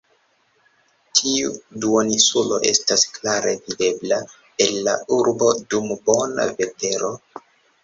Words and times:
Tiu 1.19 1.51
duoninsulo 1.83 2.57
estas 2.71 3.05
klare 3.19 3.55
videbla 3.67 4.19
el 4.67 4.83
la 4.89 4.97
urbo 5.21 5.53
dum 5.77 5.95
bona 6.11 6.51
vetero. 6.59 7.15